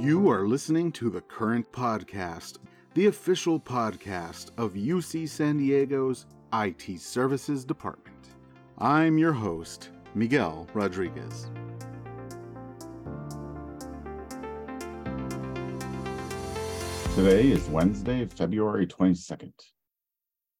[0.00, 2.58] You are listening to the Current Podcast,
[2.94, 8.28] the official podcast of UC San Diego's IT Services Department.
[8.78, 11.50] I'm your host, Miguel Rodriguez.
[17.16, 19.52] Today is Wednesday, February 22nd.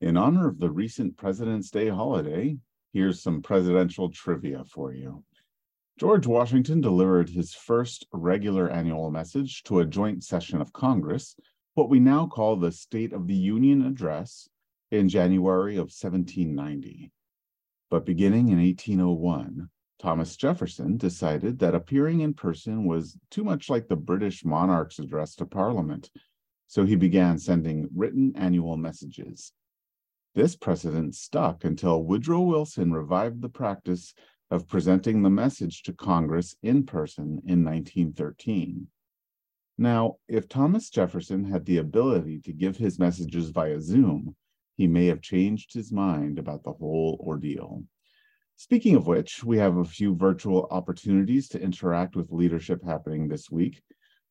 [0.01, 2.57] In honor of the recent President's Day holiday,
[2.93, 5.23] here's some presidential trivia for you.
[5.98, 11.34] George Washington delivered his first regular annual message to a joint session of Congress,
[11.74, 14.48] what we now call the State of the Union Address,
[14.93, 17.11] in January of 1790.
[17.91, 23.88] But beginning in 1801, Thomas Jefferson decided that appearing in person was too much like
[23.88, 26.10] the British monarch's address to Parliament
[26.69, 29.52] so he began sending written annual messages.
[30.35, 34.15] This precedent stuck until Woodrow Wilson revived the practice
[34.51, 38.87] of presenting the message to Congress in person in 1913.
[39.77, 44.35] Now, if Thomas Jefferson had the ability to give his messages via Zoom,
[44.76, 47.85] he may have changed his mind about the whole ordeal.
[48.57, 53.51] Speaking of which, we have a few virtual opportunities to interact with leadership happening this
[53.51, 53.82] week.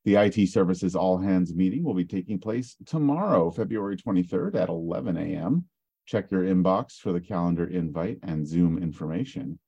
[0.03, 5.15] The IT Services All Hands meeting will be taking place tomorrow, February 23rd at 11
[5.15, 5.65] a.m.
[6.05, 9.59] Check your inbox for the calendar invite and Zoom information.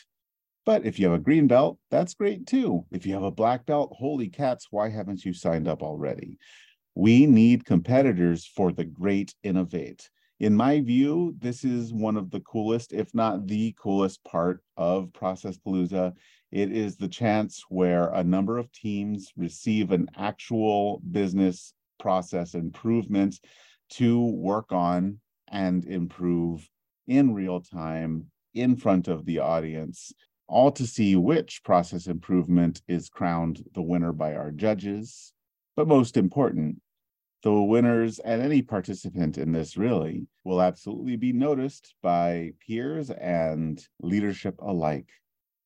[0.66, 2.84] But if you have a green belt, that's great too.
[2.90, 6.36] If you have a black belt, holy cats, why haven't you signed up already?
[6.94, 10.10] We need competitors for the great innovate
[10.40, 15.12] in my view, this is one of the coolest, if not the coolest part of
[15.12, 16.12] Process Palooza.
[16.52, 23.40] It is the chance where a number of teams receive an actual business process improvement
[23.90, 25.18] to work on
[25.50, 26.68] and improve
[27.08, 30.12] in real time in front of the audience,
[30.46, 35.32] all to see which process improvement is crowned the winner by our judges.
[35.76, 36.80] But most important,
[37.42, 43.86] the winners and any participant in this really will absolutely be noticed by peers and
[44.00, 45.08] leadership alike.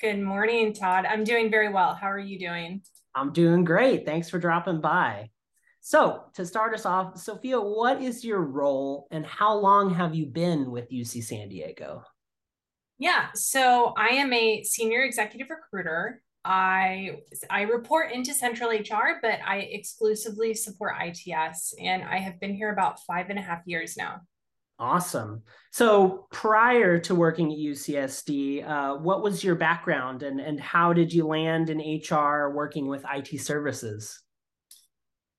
[0.00, 1.04] Good morning, Todd.
[1.04, 1.96] I'm doing very well.
[1.96, 2.82] How are you doing?
[3.16, 4.06] I'm doing great.
[4.06, 5.30] Thanks for dropping by.
[5.80, 10.26] So, to start us off, Sophia, what is your role and how long have you
[10.26, 12.04] been with UC San Diego?
[13.00, 16.20] Yeah, so I am a senior executive recruiter.
[16.44, 22.54] I I report into central HR, but I exclusively support ITS, and I have been
[22.54, 24.20] here about five and a half years now.
[24.78, 25.42] Awesome.
[25.72, 31.10] So prior to working at UCSD, uh, what was your background, and and how did
[31.10, 34.22] you land in HR working with IT services?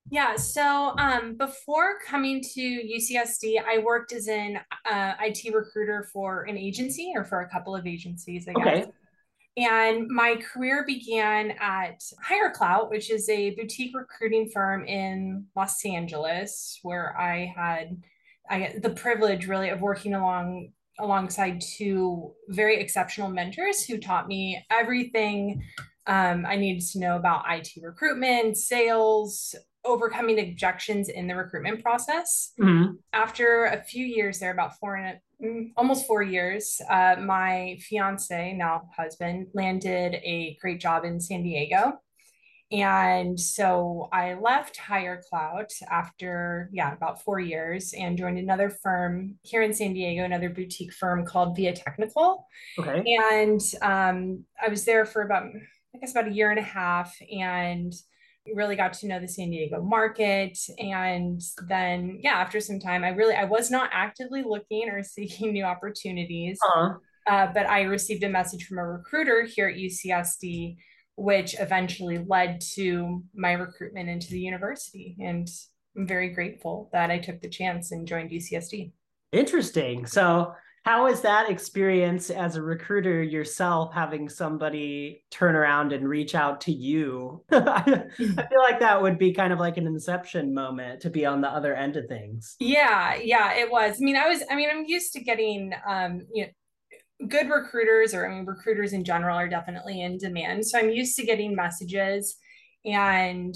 [0.09, 4.59] Yeah, so um, before coming to UCSD, I worked as an
[4.89, 8.83] uh, IT recruiter for an agency or for a couple of agencies, I guess.
[8.83, 8.91] Okay.
[9.57, 16.79] And my career began at HireClout, which is a boutique recruiting firm in Los Angeles,
[16.83, 18.01] where I had
[18.49, 24.63] I the privilege really of working along alongside two very exceptional mentors who taught me
[24.69, 25.63] everything
[26.07, 32.53] um, I needed to know about IT recruitment, sales, overcoming objections in the recruitment process.
[32.59, 32.93] Mm-hmm.
[33.13, 37.77] After a few years there, about four and a, mm, almost four years, uh, my
[37.81, 41.99] fiance, now husband, landed a great job in San Diego.
[42.71, 49.61] And so I left HireClout after, yeah, about four years and joined another firm here
[49.61, 52.47] in San Diego, another boutique firm called Via Technical.
[52.79, 53.03] Okay.
[53.33, 55.43] And um, I was there for about,
[55.93, 57.93] I guess, about a year and a half and
[58.55, 60.57] really got to know the San Diego market.
[60.79, 65.53] And then, yeah, after some time, I really, I was not actively looking or seeking
[65.53, 66.59] new opportunities.
[66.63, 66.93] Uh-huh.
[67.27, 70.77] Uh, but I received a message from a recruiter here at UCSD
[71.15, 75.15] which eventually led to my recruitment into the university.
[75.19, 75.47] And
[75.95, 78.91] I'm very grateful that I took the chance and joined UCSD.
[79.31, 80.05] Interesting.
[80.05, 86.33] So, how is that experience as a recruiter yourself, having somebody turn around and reach
[86.33, 87.43] out to you?
[87.51, 91.41] I feel like that would be kind of like an inception moment to be on
[91.41, 92.55] the other end of things.
[92.59, 93.97] Yeah, yeah, it was.
[94.01, 98.15] I mean, I was, I mean, I'm used to getting, um, you know, good recruiters
[98.15, 100.65] or I mean recruiters in general are definitely in demand.
[100.65, 102.37] So I'm used to getting messages
[102.83, 103.53] and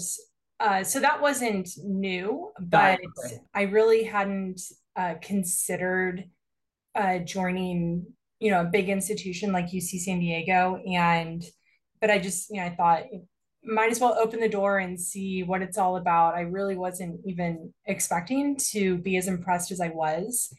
[0.60, 3.00] uh, so that wasn't new, but
[3.54, 4.60] I really hadn't
[4.94, 6.24] uh, considered
[6.96, 8.06] uh, joining,
[8.40, 10.80] you know, a big institution like UC San Diego.
[10.86, 11.44] And,
[12.00, 13.04] but I just, you know, I thought
[13.64, 16.36] might as well open the door and see what it's all about.
[16.36, 20.52] I really wasn't even expecting to be as impressed as I was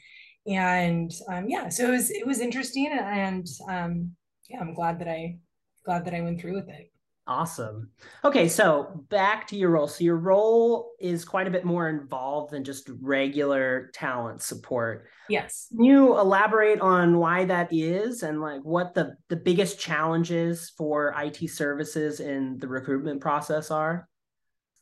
[0.48, 4.16] and um, yeah, so it was it was interesting, and um,
[4.50, 5.40] yeah, I'm glad that I
[5.86, 6.90] glad that I went through with it.
[7.28, 7.90] Awesome.
[8.24, 9.88] Okay, so back to your role.
[9.88, 15.08] So your role is quite a bit more involved than just regular talent support.
[15.28, 15.68] Yes.
[15.70, 21.14] Can you elaborate on why that is and like what the the biggest challenges for
[21.18, 24.08] IT services in the recruitment process are?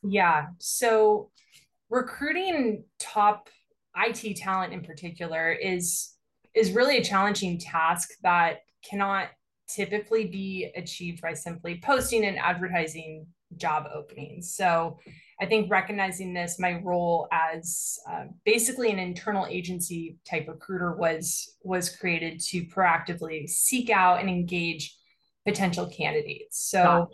[0.04, 0.46] Yeah.
[0.58, 1.30] So
[1.90, 3.48] recruiting top
[3.96, 6.12] IT talent in particular is
[6.54, 8.58] is really a challenging task that
[8.88, 9.28] cannot
[9.68, 13.26] typically be achieved by simply posting and advertising
[13.56, 14.54] job openings.
[14.54, 14.98] So
[15.40, 21.56] I think recognizing this, my role as uh, basically an internal agency type recruiter was
[21.62, 24.96] was created to proactively seek out and engage
[25.44, 26.58] potential candidates.
[26.68, 27.08] So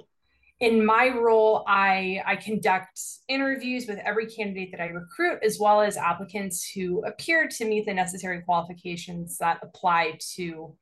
[0.61, 5.81] in my role, I, I conduct interviews with every candidate that I recruit, as well
[5.81, 10.77] as applicants who appear to meet the necessary qualifications that apply to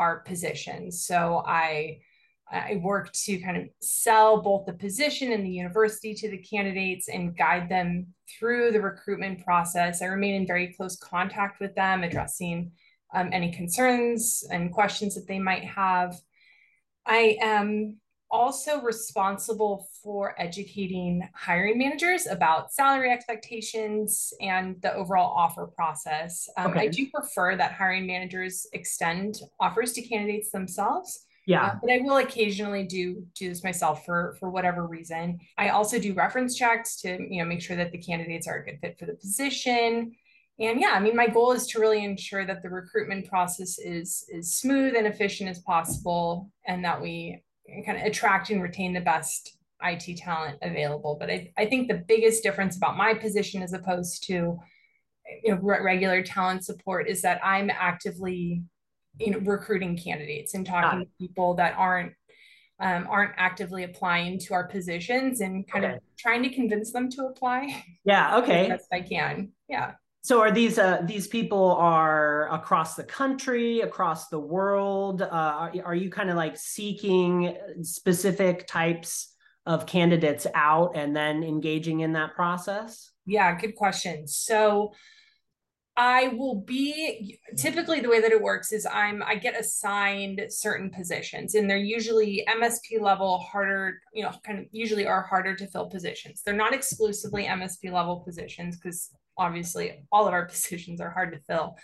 [0.00, 1.06] our positions.
[1.06, 2.00] So I,
[2.50, 7.08] I work to kind of sell both the position and the university to the candidates
[7.08, 10.02] and guide them through the recruitment process.
[10.02, 12.72] I remain in very close contact with them, addressing
[13.14, 16.16] um, any concerns and questions that they might have.
[17.06, 17.98] I am
[18.30, 26.48] also responsible for educating hiring managers about salary expectations and the overall offer process.
[26.56, 26.80] Um, okay.
[26.80, 31.26] I do prefer that hiring managers extend offers to candidates themselves.
[31.46, 35.40] Yeah, uh, but I will occasionally do do this myself for for whatever reason.
[35.58, 38.64] I also do reference checks to you know make sure that the candidates are a
[38.64, 40.12] good fit for the position.
[40.60, 44.24] And yeah, I mean, my goal is to really ensure that the recruitment process is
[44.28, 47.42] is smooth and efficient as possible, and that we
[47.84, 51.16] kind of attract and retain the best IT talent available.
[51.18, 54.58] But I, I think the biggest difference about my position as opposed to
[55.44, 58.62] you know regular talent support is that I'm actively
[59.18, 61.04] you know recruiting candidates and talking ah.
[61.04, 62.12] to people that aren't
[62.80, 65.94] um, aren't actively applying to our positions and kind okay.
[65.94, 67.84] of trying to convince them to apply.
[68.04, 68.38] Yeah.
[68.38, 68.68] Okay.
[68.68, 69.52] best I can.
[69.68, 69.92] Yeah.
[70.22, 75.22] So are these uh, these people are across the country, across the world?
[75.22, 79.34] Uh, are, are you kind of like seeking specific types
[79.64, 83.10] of candidates out and then engaging in that process?
[83.24, 84.26] Yeah, good question.
[84.26, 84.92] So
[85.96, 90.90] I will be typically the way that it works is I'm I get assigned certain
[90.90, 95.66] positions and they're usually MSP level harder, you know, kind of usually are harder to
[95.66, 96.42] fill positions.
[96.44, 101.40] They're not exclusively MSP level positions because obviously all of our positions are hard to
[101.40, 101.76] fill.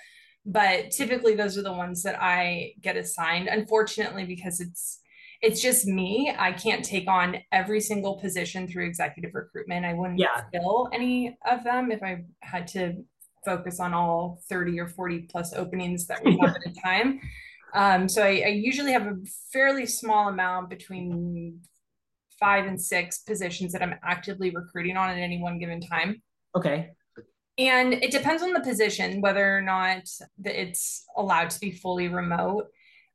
[0.44, 3.48] But typically those are the ones that i get assigned.
[3.48, 5.00] Unfortunately because it's
[5.42, 9.84] it's just me i can't take on every single position through executive recruitment.
[9.84, 10.42] I wouldn't yeah.
[10.52, 13.04] fill any of them if i had to
[13.44, 17.20] focus on all 30 or 40 plus openings that we have at a time.
[17.74, 19.16] Um, so I, I usually have a
[19.52, 21.60] fairly small amount between
[22.40, 26.22] five and six positions that i'm actively recruiting on at any one given time.
[26.54, 26.90] Okay
[27.58, 30.08] and it depends on the position whether or not
[30.44, 32.66] it's allowed to be fully remote.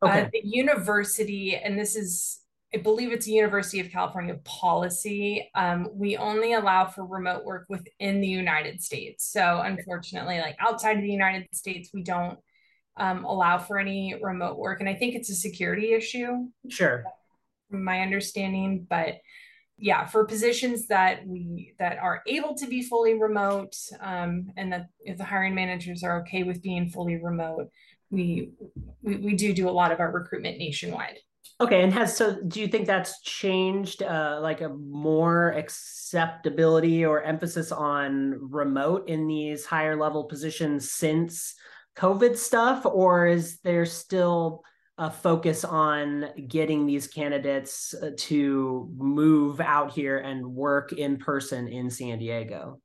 [0.02, 0.22] Uh, okay.
[0.22, 2.40] Uh, the university, and this is,
[2.74, 5.50] I believe it's a University of California policy.
[5.54, 9.32] Um, we only allow for remote work within the United States.
[9.32, 12.40] So unfortunately, like outside of the United States, we don't
[12.98, 14.80] um, allow for any remote work.
[14.80, 16.48] And I think it's a security issue.
[16.70, 17.04] Sure.
[17.70, 19.16] From my understanding, but
[19.82, 24.88] yeah, for positions that we that are able to be fully remote, um, and that
[25.00, 27.68] if the hiring managers are okay with being fully remote,
[28.12, 28.52] we
[29.02, 31.18] we, we do do a lot of our recruitment nationwide.
[31.60, 37.24] Okay, and has so do you think that's changed uh, like a more acceptability or
[37.24, 41.56] emphasis on remote in these higher level positions since
[41.98, 44.64] COVID stuff, or is there still
[45.02, 51.68] a focus on getting these candidates uh, to move out here and work in person
[51.68, 52.80] in San Diego?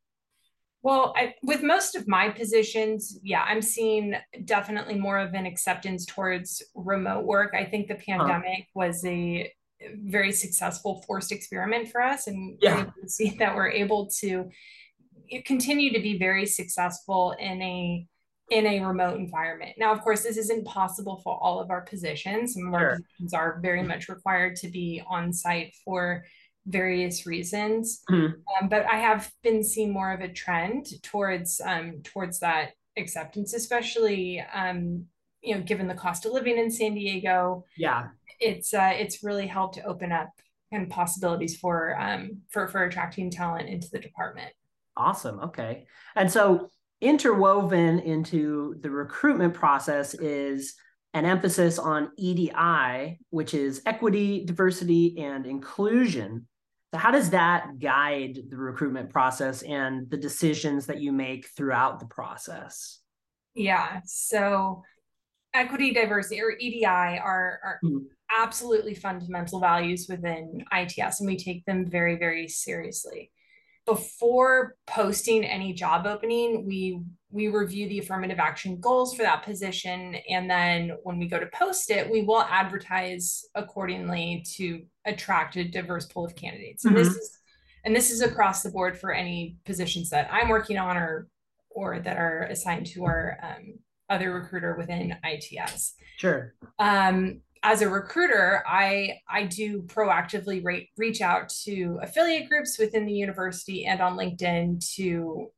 [0.83, 4.15] Well, I, with most of my positions, yeah, I'm seeing
[4.47, 7.53] definitely more of an acceptance towards remote work.
[7.55, 8.65] I think the pandemic huh.
[8.73, 9.53] was a
[10.05, 12.87] very successful forced experiment for us, and yeah.
[13.03, 14.49] we see that we're able to
[15.45, 18.07] continue to be very successful in a
[18.51, 19.73] in a remote environment.
[19.77, 22.55] Now, of course, this isn't possible for all of our positions.
[22.55, 22.97] Some of our sure.
[22.97, 26.25] positions are very much required to be on site for
[26.67, 28.03] various reasons.
[28.11, 28.35] Mm-hmm.
[28.63, 33.55] Um, but I have been seeing more of a trend towards um, towards that acceptance,
[33.55, 35.07] especially um,
[35.43, 37.65] you know, given the cost of living in San Diego.
[37.77, 38.09] Yeah,
[38.41, 40.31] it's uh, it's really helped to open up
[40.73, 44.53] and possibilities for um, for for attracting talent into the department.
[44.97, 45.41] Awesome.
[45.41, 50.75] Okay, and so interwoven into the recruitment process is
[51.15, 56.47] an emphasis on EDI, which is equity, diversity, and inclusion.
[56.93, 62.01] So how does that guide the recruitment process and the decisions that you make throughout
[62.01, 63.01] the process?
[63.55, 64.01] Yeah.
[64.05, 64.83] So
[65.55, 67.99] equity, diversity, or EDI are, are mm-hmm.
[68.31, 73.31] absolutely fundamental values within ITS, and we take them very, very seriously
[73.87, 77.01] before posting any job opening, we
[77.31, 81.47] we review the affirmative action goals for that position, and then when we go to
[81.47, 86.85] post it, we will advertise accordingly to attract a diverse pool of candidates.
[86.85, 86.97] Mm-hmm.
[86.97, 87.19] And this mm-hmm.
[87.19, 87.39] is
[87.85, 91.29] and this is across the board for any positions that I'm working on or
[91.71, 93.79] or that are assigned to our um,
[94.09, 95.95] other recruiter within ITS.
[96.17, 96.55] Sure.
[96.79, 103.05] Um, as a recruiter, I I do proactively rate, reach out to affiliate groups within
[103.05, 105.51] the university and on LinkedIn to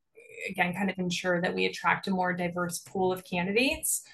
[0.48, 4.04] again kind of ensure that we attract a more diverse pool of candidates.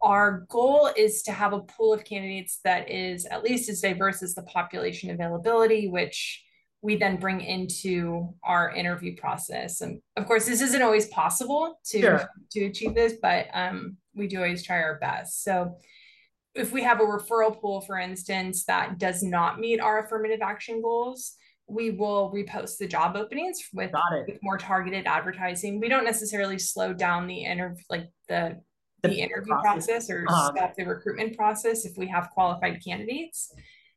[0.00, 4.22] Our goal is to have a pool of candidates that is at least as diverse
[4.22, 6.42] as the population availability, which
[6.80, 9.82] we then bring into our interview process.
[9.82, 12.30] And of course, this isn't always possible to sure.
[12.52, 15.44] to achieve this, but um, we do always try our best.
[15.44, 15.76] So
[16.54, 20.80] if we have a referral pool, for instance, that does not meet our affirmative action
[20.80, 23.90] goals, we will repost the job openings with,
[24.28, 25.80] with more targeted advertising.
[25.80, 28.60] We don't necessarily slow down the interview, like the
[29.02, 30.52] the, the interview process, process or uh-huh.
[30.56, 33.52] stop the recruitment process if we have qualified candidates.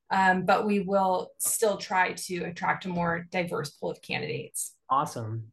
[0.10, 4.74] Um, but we will still try to attract a more diverse pool of candidates.
[4.90, 5.52] Awesome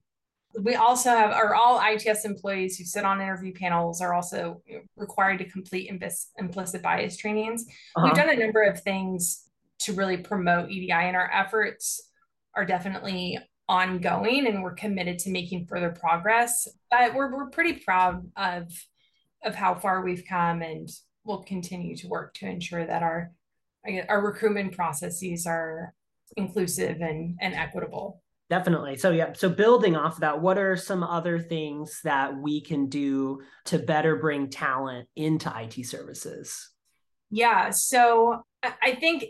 [0.61, 4.62] we also have are all ITS employees who sit on interview panels are also
[4.96, 5.90] required to complete
[6.38, 7.64] implicit bias trainings.
[7.96, 8.06] Uh-huh.
[8.06, 9.49] We've done a number of things
[9.80, 12.11] to really promote EDI and our efforts
[12.54, 16.68] are definitely ongoing and we're committed to making further progress.
[16.90, 18.70] But we're, we're pretty proud of
[19.44, 20.88] of how far we've come and
[21.25, 23.32] we'll continue to work to ensure that our
[24.08, 25.92] our recruitment processes are
[26.37, 28.23] inclusive and, and equitable.
[28.51, 28.97] Definitely.
[28.97, 29.33] So, yeah.
[29.33, 33.79] So, building off of that, what are some other things that we can do to
[33.79, 36.71] better bring talent into IT services?
[37.31, 37.71] Yeah.
[37.71, 39.25] So, I think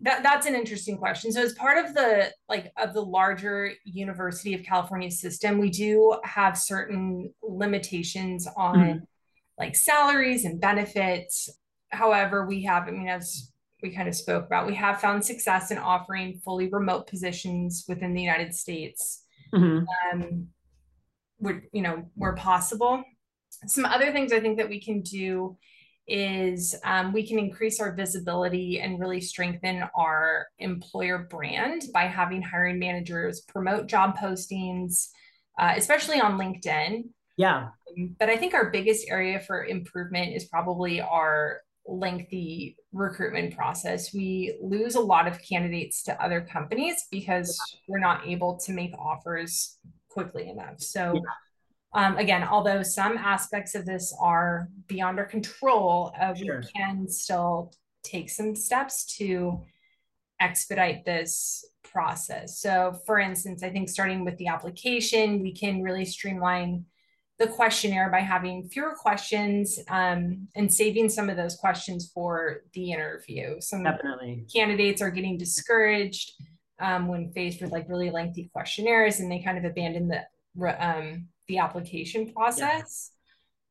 [0.00, 1.32] that that's an interesting question.
[1.32, 6.16] So, as part of the like of the larger University of California system, we do
[6.24, 8.98] have certain limitations on mm-hmm.
[9.58, 11.50] like salaries and benefits.
[11.90, 13.52] However, we have, I mean, as
[13.84, 14.66] we kind of spoke about.
[14.66, 19.22] We have found success in offering fully remote positions within the United States,
[19.54, 19.84] mm-hmm.
[20.10, 20.48] um,
[21.38, 23.04] would you know where possible.
[23.66, 25.56] Some other things I think that we can do
[26.08, 32.42] is um, we can increase our visibility and really strengthen our employer brand by having
[32.42, 35.08] hiring managers promote job postings,
[35.58, 37.04] uh, especially on LinkedIn.
[37.36, 37.68] Yeah.
[38.18, 44.14] But I think our biggest area for improvement is probably our lengthy recruitment process.
[44.14, 48.92] We lose a lot of candidates to other companies because we're not able to make
[48.98, 50.80] offers quickly enough.
[50.80, 51.20] So,
[51.92, 56.60] um, again, although some aspects of this are beyond our control, uh, sure.
[56.60, 57.72] we can still
[58.02, 59.60] take some steps to
[60.40, 62.60] expedite this process.
[62.60, 66.84] So, for instance, I think starting with the application, we can really streamline
[67.38, 72.92] the questionnaire by having fewer questions um, and saving some of those questions for the
[72.92, 73.60] interview.
[73.60, 76.32] Some definitely candidates are getting discouraged
[76.80, 81.28] um, when faced with like really lengthy questionnaires, and they kind of abandon the um,
[81.48, 83.10] the application process.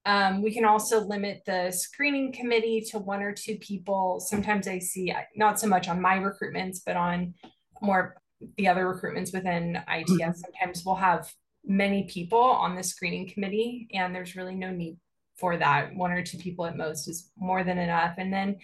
[0.05, 0.27] Yeah.
[0.27, 4.19] Um, we can also limit the screening committee to one or two people.
[4.19, 7.35] Sometimes I see not so much on my recruitments, but on
[7.81, 8.17] more
[8.57, 10.11] the other recruitments within ITS.
[10.11, 10.31] Mm-hmm.
[10.33, 11.31] Sometimes we'll have
[11.65, 14.97] many people on the screening committee, and there's really no need
[15.37, 15.95] for that.
[15.95, 18.15] One or two people at most is more than enough.
[18.17, 18.57] And then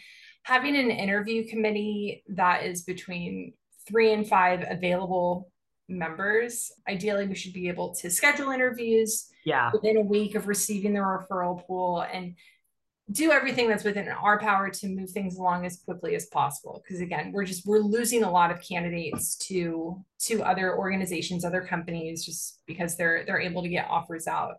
[0.44, 3.54] having an interview committee that is between
[3.88, 5.52] three and five available
[5.90, 6.72] members.
[6.88, 9.72] Ideally, we should be able to schedule interviews yeah.
[9.74, 12.36] within a week of receiving the referral pool and
[13.12, 17.02] do everything that's within our power to move things along as quickly as possible because
[17.02, 22.24] again we're just we're losing a lot of candidates to to other organizations other companies
[22.24, 24.56] just because they're they're able to get offers out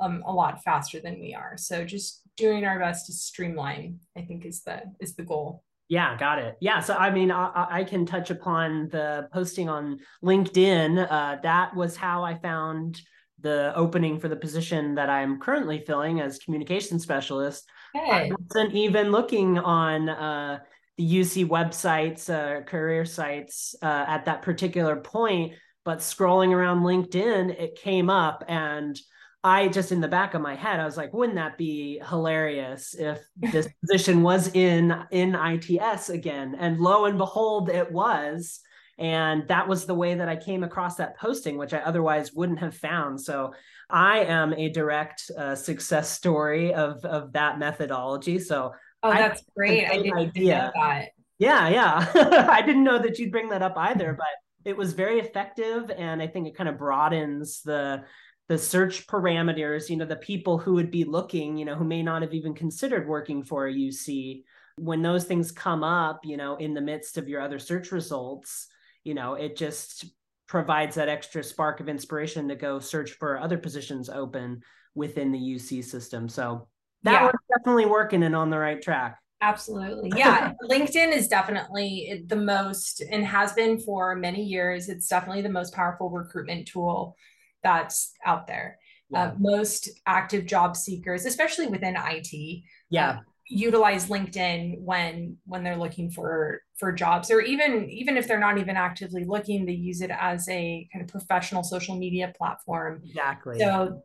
[0.00, 4.22] um, a lot faster than we are so just doing our best to streamline i
[4.22, 6.56] think is the is the goal yeah, got it.
[6.58, 11.06] Yeah, so I mean, I, I can touch upon the posting on LinkedIn.
[11.10, 12.98] Uh, that was how I found
[13.42, 17.68] the opening for the position that I'm currently filling as communication specialist.
[17.94, 18.30] Hey.
[18.30, 20.58] I wasn't even looking on uh,
[20.96, 27.58] the UC websites, uh, career sites uh, at that particular point, but scrolling around LinkedIn,
[27.60, 28.98] it came up and
[29.44, 32.94] I just in the back of my head, I was like, wouldn't that be hilarious
[32.94, 36.54] if this position was in in ITS again?
[36.58, 38.60] And lo and behold, it was.
[38.98, 42.60] And that was the way that I came across that posting, which I otherwise wouldn't
[42.60, 43.20] have found.
[43.20, 43.52] So
[43.92, 48.38] I am a direct uh, success story of of that methodology.
[48.38, 48.72] So
[49.02, 49.86] oh, that's great!
[49.86, 50.72] I didn't idea.
[50.74, 51.08] know that.
[51.38, 52.46] Yeah, yeah.
[52.50, 54.26] I didn't know that you'd bring that up either, but
[54.64, 58.04] it was very effective, and I think it kind of broadens the
[58.48, 62.02] the search parameters, you know, the people who would be looking, you know, who may
[62.02, 64.42] not have even considered working for a UC,
[64.76, 68.66] when those things come up, you know, in the midst of your other search results,
[69.04, 70.06] you know, it just
[70.52, 74.60] provides that extra spark of inspiration to go search for other positions open
[74.94, 76.28] within the UC system.
[76.28, 76.68] So
[77.04, 77.24] that yeah.
[77.24, 79.18] was definitely working and on the right track.
[79.40, 80.12] Absolutely.
[80.18, 80.52] Yeah.
[80.70, 84.90] LinkedIn is definitely the most and has been for many years.
[84.90, 87.16] It's definitely the most powerful recruitment tool
[87.62, 88.76] that's out there.
[89.08, 89.22] Yeah.
[89.22, 93.20] Uh, most active job seekers, especially within IT, yeah, uh,
[93.52, 98.58] utilize LinkedIn when when they're looking for for jobs, or even even if they're not
[98.58, 103.02] even actively looking, they use it as a kind of professional social media platform.
[103.04, 103.58] Exactly.
[103.58, 104.02] So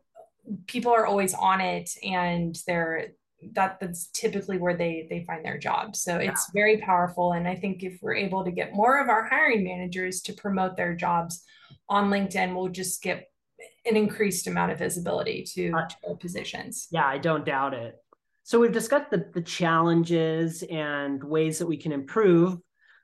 [0.68, 3.08] people are always on it, and they're
[3.54, 6.32] that that's typically where they they find their jobs so yeah.
[6.32, 9.64] it's very powerful and i think if we're able to get more of our hiring
[9.64, 11.44] managers to promote their jobs
[11.88, 13.28] on linkedin we'll just get
[13.86, 16.88] an increased amount of visibility to, uh, to positions.
[16.92, 17.96] Yeah, I don't doubt it.
[18.48, 22.58] So we've discussed the, the challenges and ways that we can improve.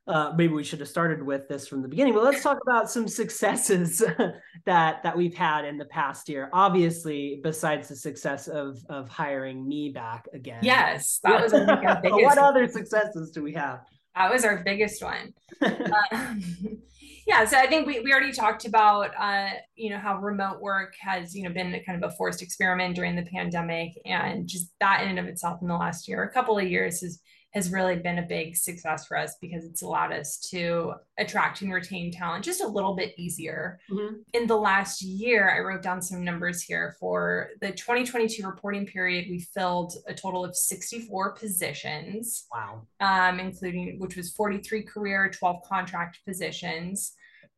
[0.07, 2.89] Uh, maybe we should have started with this from the beginning, but let's talk about
[2.89, 4.01] some successes
[4.65, 6.49] that that we've had in the past year.
[6.53, 10.59] Obviously, besides the success of of hiring me back again.
[10.61, 11.65] Yes, that was our
[12.01, 12.23] biggest.
[12.23, 13.81] what other successes do we have?
[14.15, 15.33] That was our biggest one.
[17.25, 20.93] yeah so i think we, we already talked about uh, you know how remote work
[20.99, 25.03] has you know been kind of a forced experiment during the pandemic and just that
[25.03, 27.19] in and of itself in the last year a couple of years has
[27.53, 31.71] has really been a big success for us because it's allowed us to attract and
[31.71, 33.79] retain talent just a little bit easier.
[33.91, 34.15] Mm-hmm.
[34.33, 39.27] In the last year, I wrote down some numbers here for the 2022 reporting period.
[39.29, 42.47] We filled a total of 64 positions.
[42.51, 42.87] Wow.
[42.99, 47.13] Um, including which was 43 career, 12 contract positions.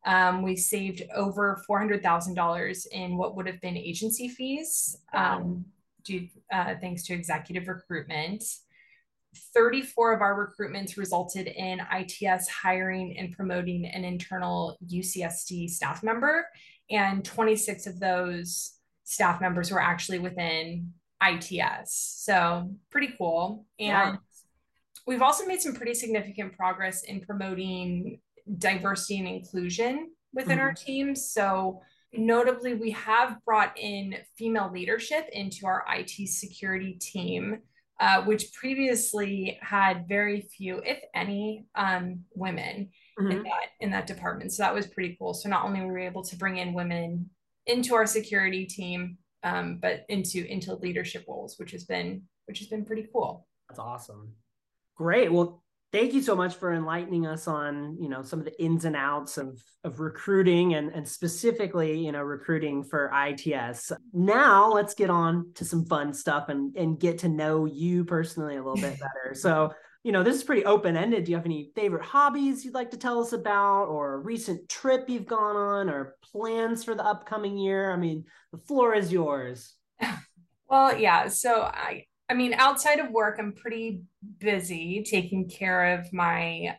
[0.06, 5.38] Um, we saved over $400,000 in what would have been agency fees wow.
[5.38, 5.66] um,
[6.04, 8.44] due, uh, thanks to executive recruitment.
[9.54, 16.48] 34 of our recruitments resulted in ITS hiring and promoting an internal UCSD staff member,
[16.90, 20.94] and 26 of those staff members were actually within
[21.24, 22.22] ITS.
[22.24, 23.66] So, pretty cool.
[23.80, 24.16] And yeah.
[25.08, 28.20] we've also made some pretty significant progress in promoting
[28.58, 30.68] diversity and inclusion within mm-hmm.
[30.68, 31.32] our teams.
[31.32, 31.82] So,
[32.14, 37.60] notably, we have brought in female leadership into our IT security team
[38.00, 43.32] uh, which previously had very few, if any, um, women mm-hmm.
[43.32, 44.52] in that in that department.
[44.52, 45.34] So that was pretty cool.
[45.34, 47.30] So not only were we able to bring in women
[47.66, 52.68] into our security team, um, but into into leadership roles, which has been which has
[52.68, 53.48] been pretty cool.
[53.70, 54.34] That's awesome.
[54.96, 55.32] Great.
[55.32, 55.64] Well,
[55.96, 58.98] thank you so much for enlightening us on you know some of the ins and
[58.98, 63.94] outs of of recruiting and and specifically you know recruiting for ITS.
[64.12, 68.58] Now let's get on to some fun stuff and and get to know you personally
[68.58, 69.34] a little bit better.
[69.34, 71.24] So you know this is pretty open ended.
[71.24, 74.68] Do you have any favorite hobbies you'd like to tell us about, or a recent
[74.68, 77.92] trip you've gone on, or plans for the upcoming year?
[77.92, 79.74] I mean, the floor is yours.
[80.68, 81.28] Well, yeah.
[81.28, 84.02] So I I mean, outside of work, I'm pretty
[84.40, 86.78] busy taking care of my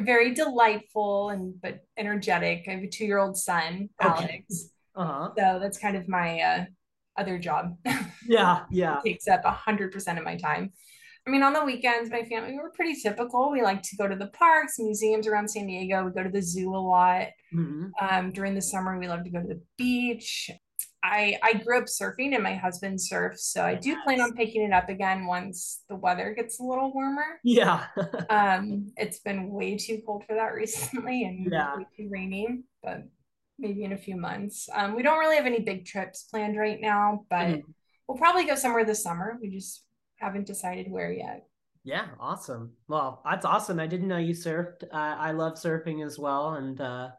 [0.00, 2.64] very delightful and but energetic.
[2.68, 4.24] I have a two year old son, okay.
[4.24, 4.70] Alex.
[4.94, 5.30] Uh-huh.
[5.36, 6.64] So that's kind of my uh,
[7.16, 7.76] other job.
[8.28, 8.98] Yeah, yeah.
[9.04, 10.72] takes up a hundred percent of my time.
[11.26, 13.52] I mean, on the weekends, my family we're pretty typical.
[13.52, 16.04] We like to go to the parks, museums around San Diego.
[16.04, 17.28] We go to the zoo a lot.
[17.54, 17.86] Mm-hmm.
[18.00, 20.50] Um, during the summer, we love to go to the beach.
[21.06, 24.62] I I grew up surfing and my husband surfs, so I do plan on picking
[24.62, 27.40] it up again once the weather gets a little warmer.
[27.44, 27.86] Yeah.
[28.30, 31.76] um, it's been way too cold for that recently and yeah.
[31.76, 33.04] way too rainy, but
[33.58, 34.68] maybe in a few months.
[34.74, 37.70] Um, we don't really have any big trips planned right now, but mm-hmm.
[38.08, 39.38] we'll probably go somewhere this summer.
[39.40, 39.84] We just
[40.16, 41.46] haven't decided where yet.
[41.84, 42.72] Yeah, awesome.
[42.88, 43.78] Well, that's awesome.
[43.78, 44.82] I didn't know you surfed.
[44.92, 47.10] Uh, I love surfing as well, and uh,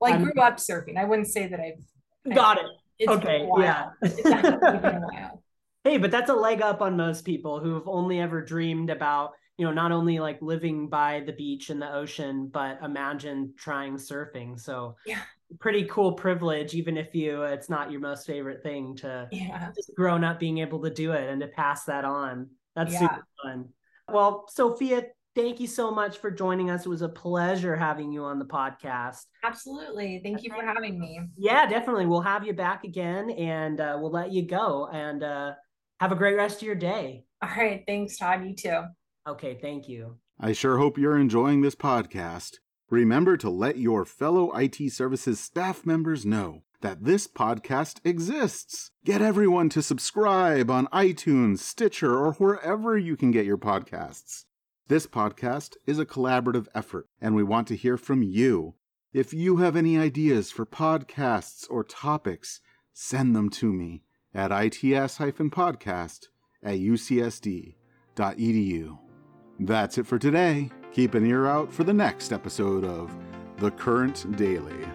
[0.00, 0.24] well, I I'm...
[0.24, 0.96] grew up surfing.
[0.98, 2.66] I wouldn't say that I've got it
[2.98, 3.90] it's okay, yeah.
[5.84, 9.66] hey, but that's a leg up on most people who've only ever dreamed about, you
[9.66, 14.58] know, not only like living by the beach and the ocean, but imagine trying surfing.
[14.58, 15.20] So yeah,
[15.58, 19.70] pretty cool privilege, even if you it's not your most favorite thing to yeah.
[19.74, 22.48] just grown up being able to do it and to pass that on.
[22.74, 23.00] That's yeah.
[23.00, 23.68] super fun.
[24.08, 25.04] Well, Sophia,
[25.36, 26.86] thank you so much for joining us.
[26.86, 29.26] It was a pleasure having you on the podcast.
[29.44, 30.20] Absolutely.
[30.24, 31.20] Thank you for having me.
[31.36, 32.06] Yeah, definitely.
[32.06, 35.52] We'll have you back again and uh, we'll let you go and uh,
[36.00, 37.24] have a great rest of your day.
[37.42, 37.84] All right.
[37.86, 38.44] Thanks, Todd.
[38.44, 38.82] You too.
[39.28, 39.58] Okay.
[39.60, 40.16] Thank you.
[40.40, 42.56] I sure hope you're enjoying this podcast.
[42.88, 48.90] Remember to let your fellow IT services staff members know that this podcast exists.
[49.04, 54.44] Get everyone to subscribe on iTunes, Stitcher, or wherever you can get your podcasts.
[54.88, 58.74] This podcast is a collaborative effort, and we want to hear from you.
[59.12, 62.60] If you have any ideas for podcasts or topics,
[62.92, 66.28] send them to me at its-podcast
[66.62, 67.74] at ucsd.edu.
[69.58, 70.70] That's it for today.
[70.92, 73.12] Keep an ear out for the next episode of
[73.56, 74.86] The Current Daily.